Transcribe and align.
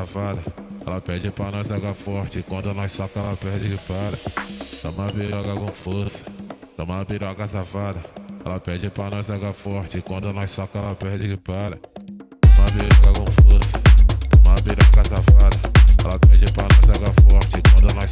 safada. 0.00 0.42
Ela 0.86 1.00
pede 1.00 1.30
pra 1.30 1.50
nós 1.50 1.66
jogar 1.66 1.94
forte. 1.94 2.42
Quando 2.42 2.72
nós 2.72 2.92
soca, 2.92 3.20
ela 3.20 3.36
perde 3.36 3.68
que 3.68 3.78
para. 3.86 4.16
Toma 4.82 5.12
piroca 5.12 5.54
com 5.60 5.68
força. 5.68 6.24
Toma 6.76 7.04
piroca 7.04 7.46
safada. 7.46 8.00
Ela 8.44 8.58
pede 8.58 8.90
pra 8.90 9.10
nós 9.10 9.26
jogar 9.26 9.52
forte. 9.52 10.00
Quando 10.00 10.32
nós 10.32 10.50
soca, 10.50 10.78
ela 10.78 10.94
perde 10.94 11.28
que 11.28 11.36
para. 11.36 11.76
Toma 11.76 12.66
piroca 12.72 13.20
com 13.20 13.42
força. 13.42 13.70
Toma 14.30 14.56
piroca 14.64 15.04
safada. 15.04 15.60
Ela 16.04 16.18
pede 16.18 16.52
pra 16.52 16.64
nós 16.64 16.96
jogar 16.96 17.12
forte. 17.28 17.62
Quando 17.74 17.94
nós 17.94 18.10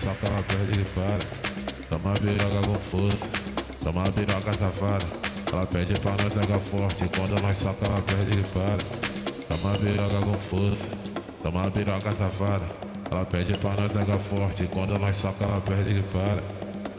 soca, 0.00 0.32
ela 0.32 0.42
perde 0.42 0.78
que 0.78 0.84
para. 0.94 1.18
Toma 1.88 2.12
piroca 2.14 2.60
com 2.66 2.78
força, 2.78 3.26
toma 3.82 4.02
piroca 4.04 4.52
safada. 4.52 5.06
Ela 5.52 5.66
pede 5.66 6.00
pra 6.00 6.12
nós 6.12 6.32
jogar 6.32 6.58
forte, 6.60 7.04
quando 7.16 7.42
nós 7.42 7.58
soca, 7.58 7.90
ela 7.90 8.02
perde 8.02 8.38
que 8.38 8.44
para. 8.50 8.78
Toma 9.48 9.78
piroca 9.78 10.26
com 10.26 10.40
força, 10.40 10.88
toma 11.42 11.70
piroca 11.70 12.12
safada. 12.12 12.64
Ela 13.10 13.24
pede 13.24 13.58
pra 13.58 13.74
nós 13.74 13.92
jogar 13.92 14.18
forte, 14.18 14.68
quando 14.72 14.98
nós 14.98 15.16
soca, 15.16 15.44
ela 15.44 15.60
perde 15.60 15.94
que 15.94 16.02
para. 16.08 16.42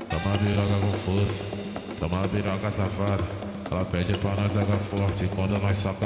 Toma 0.09 0.37
piroca 0.37 0.77
com 0.81 0.93
força, 1.05 1.43
toma 1.99 2.27
piroca 2.27 2.71
safada. 2.71 3.23
Ela 3.71 3.85
pede 3.85 4.17
pra 4.17 4.35
nós 4.35 4.51
jogar 4.51 4.77
forte, 4.77 5.27
quando 5.33 5.61
nós 5.61 5.77
soca, 5.77 6.05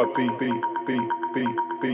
a 0.00 0.12
ti, 0.12 0.26
ti, 0.38 0.50
ti, 0.86 0.96
ti, 1.32 1.44
ti. 1.80 1.90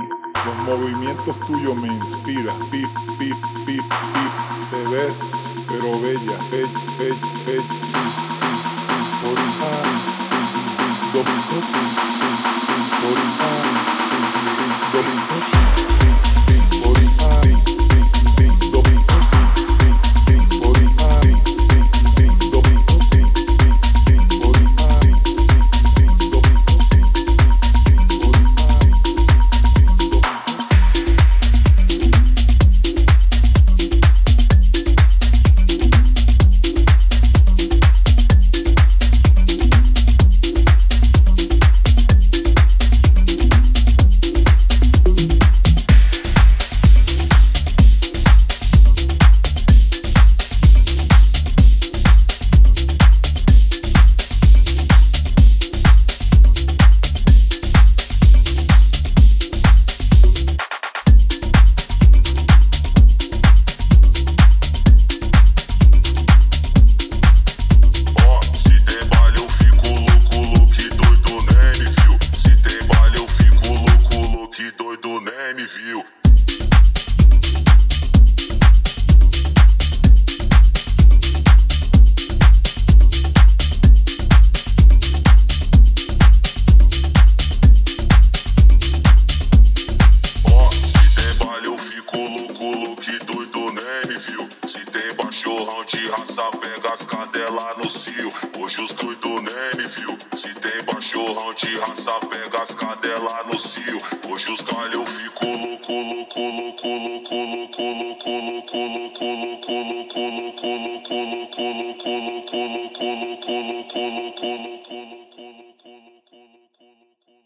Los 0.46 0.56
movimientos 0.64 1.38
tuyos 1.40 1.76
me 1.76 1.88
inspiran. 1.88 2.56
Pi, 2.70 2.86
pi, 3.18 3.32
pi, 3.66 3.76
pi. 3.76 4.24
Te 4.70 4.82
ves, 4.90 5.18
pero 5.68 5.90
bella, 6.00 6.36
bella, 6.50 6.68
bella. 6.98 7.09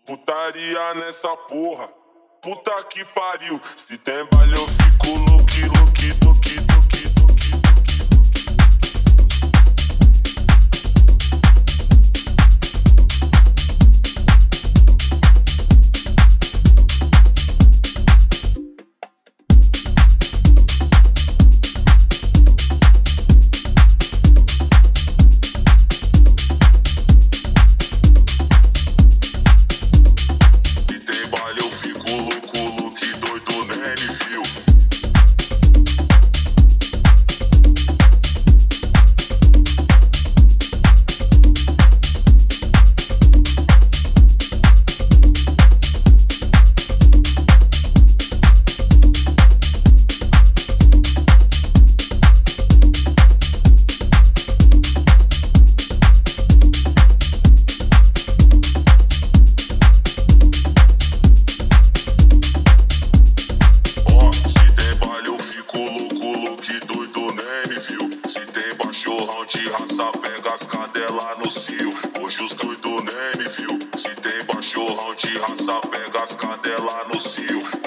Putaria 0.07 0.95
nessa 0.95 1.35
porra, 1.35 1.89
puta 2.43 2.85
que 2.85 3.03
pariu. 3.07 3.59
Se 3.75 3.97
tem 3.97 4.23
baile 4.27 4.53
eu 4.53 4.67
fico 4.69 5.19
louco, 5.31 5.79
louco, 5.79 6.25
louco. 6.27 6.74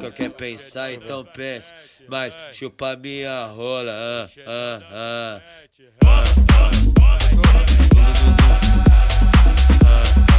Boca. 0.05 0.17
Quer 0.17 0.31
pensar, 0.31 0.93
então 0.93 1.25
pense, 1.25 1.73
mas 2.09 2.37
chupa 2.53 2.97
minha 2.97 3.47
rola, 3.47 3.93
ah, 3.93 4.29
ah, 4.47 4.81
ah. 4.91 5.43
ah, 6.05 6.23
ah. 9.87 10.34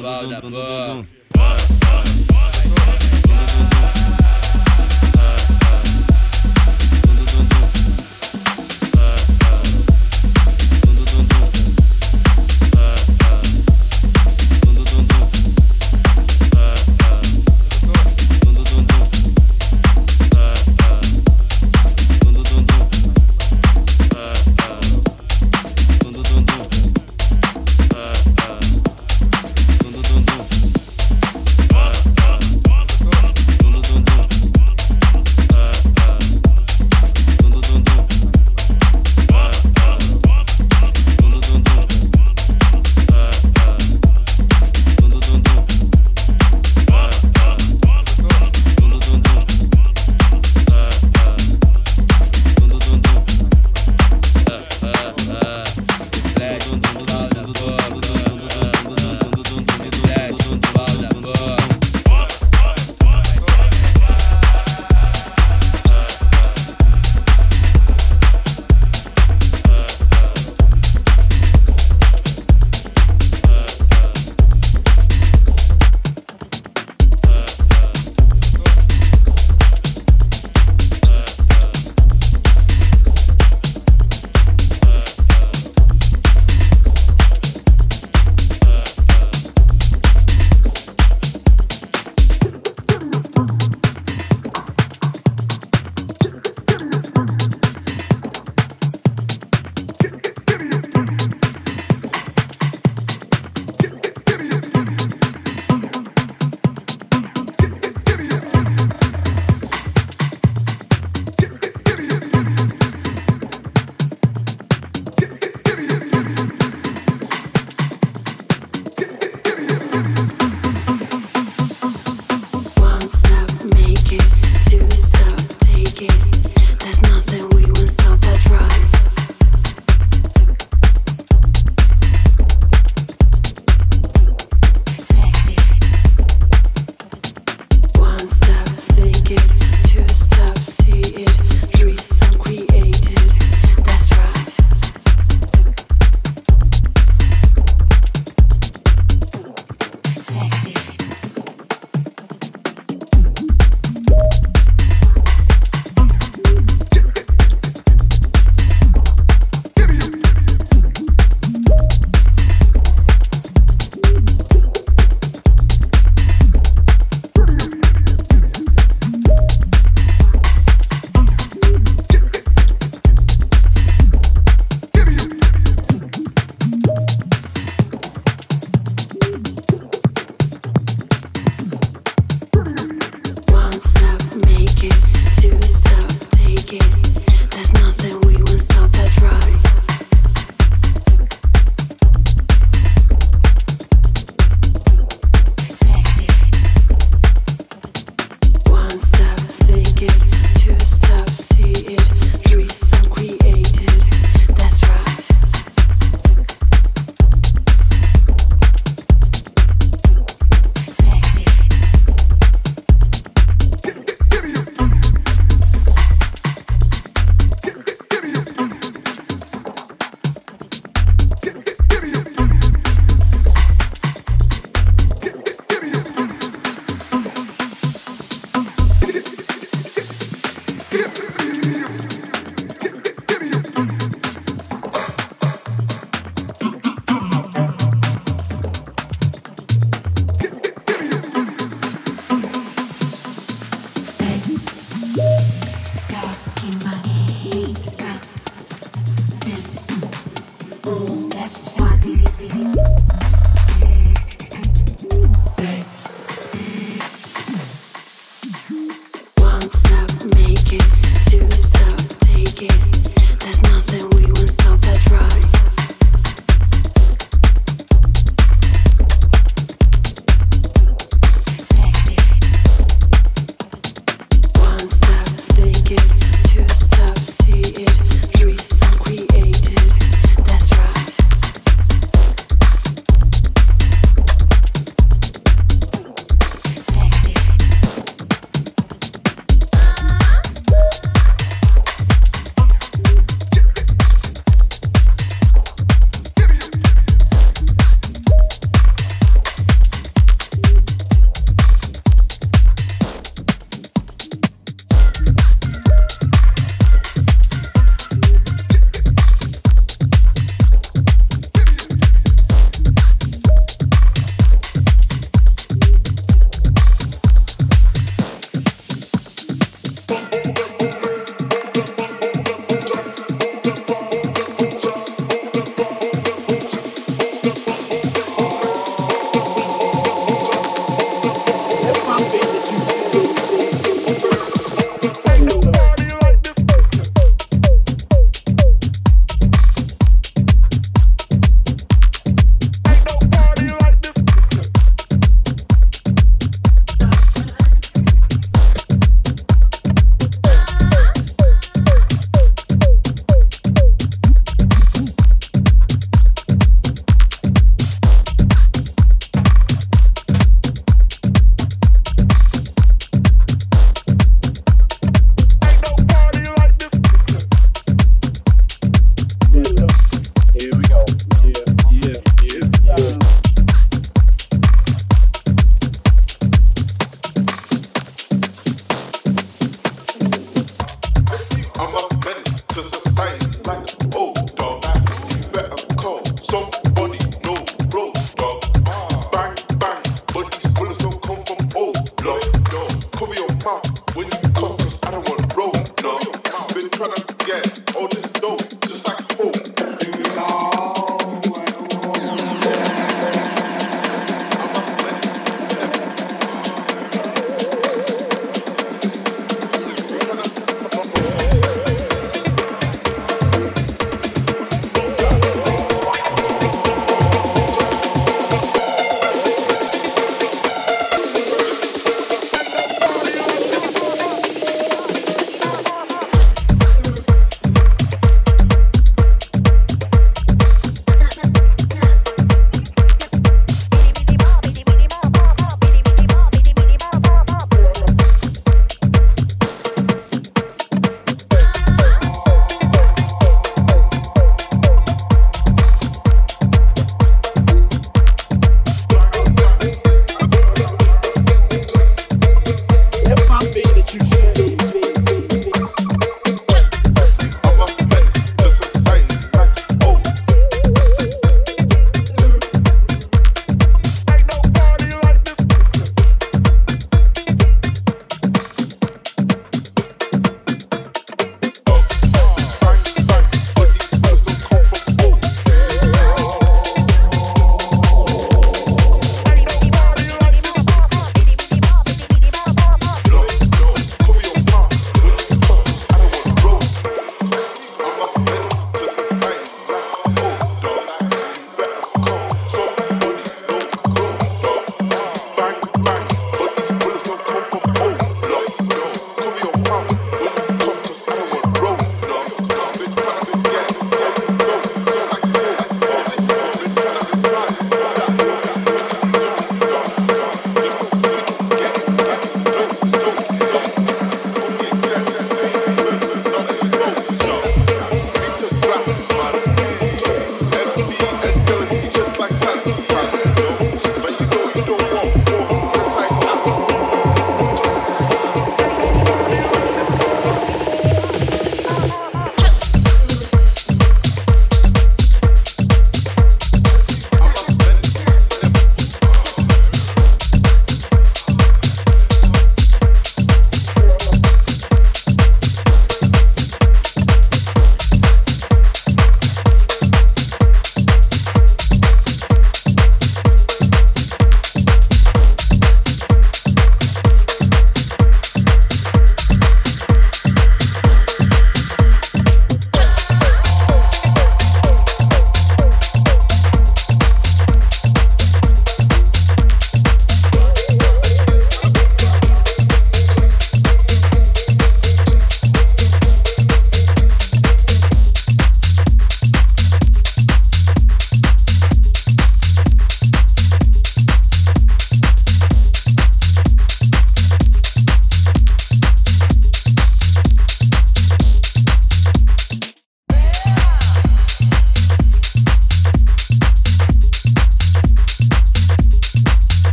pau 0.00 0.26
da 0.28 0.40
pão. 0.40 1.06